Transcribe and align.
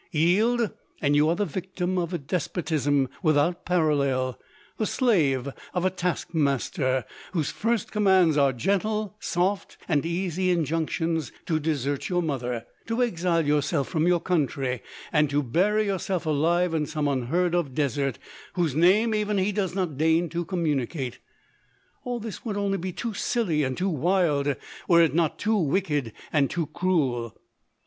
Yield, 0.09 0.71
and 0.99 1.15
you 1.15 1.29
are 1.29 1.35
the 1.35 1.45
victim 1.45 1.99
of 1.99 2.11
a 2.11 2.17
despotism 2.17 3.07
without 3.21 3.65
parallel, 3.65 4.35
the 4.77 4.85
slave 4.87 5.47
of 5.75 5.85
a 5.85 5.91
task 5.91 6.33
master, 6.33 7.05
whose 7.33 7.51
first 7.51 7.91
commands 7.91 8.35
are 8.35 8.51
gentle, 8.51 9.15
soft, 9.19 9.77
and 9.87 10.03
easy 10.03 10.49
injunctions 10.49 11.31
to 11.45 11.59
desert 11.59 12.09
your 12.09 12.23
mother: 12.23 12.65
to 12.87 13.03
exile 13.03 13.45
yourself 13.45 13.87
from 13.89 14.07
your 14.07 14.19
country, 14.19 14.81
and 15.13 15.29
to 15.29 15.43
bury 15.43 15.85
yourself 15.85 16.25
alive 16.25 16.73
in 16.73 16.87
some 16.87 17.07
unheard 17.07 17.53
of 17.53 17.75
desert, 17.75 18.17
whose 18.53 18.73
name 18.73 19.13
even 19.13 19.37
he 19.37 19.51
does 19.51 19.75
not 19.75 19.99
deign 19.99 20.29
to 20.29 20.43
communicate. 20.43 21.19
All 22.03 22.19
this 22.19 22.43
would 22.43 22.55
be 22.55 22.59
only 22.59 22.91
too 22.91 23.13
silly 23.13 23.63
and 23.63 23.77
too 23.77 23.87
wild, 23.89 24.55
were 24.87 25.03
it 25.03 25.13
not 25.13 25.37
too 25.37 25.57
wicked 25.57 26.11
and 26.33 26.49
too 26.49 26.65
cruel. 26.65 27.37